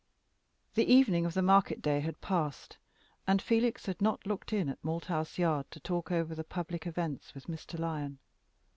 The 0.73 0.91
evening 0.91 1.27
of 1.27 1.35
the 1.35 1.43
market 1.43 1.79
day 1.79 1.99
had 1.99 2.21
passed, 2.21 2.79
and 3.27 3.39
Felix 3.39 3.85
had 3.85 4.01
not 4.01 4.25
looked 4.25 4.51
in 4.51 4.67
at 4.67 4.81
Malthouse 4.83 5.37
Yard 5.37 5.69
to 5.69 5.79
talk 5.79 6.11
over 6.11 6.33
the 6.33 6.43
public 6.43 6.87
events 6.87 7.35
with 7.35 7.45
Mr. 7.45 7.77
Lyon. 7.77 8.17